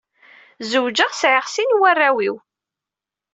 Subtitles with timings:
[0.69, 2.35] Zewǧeɣ, sɛiɣ sin warraw-iw.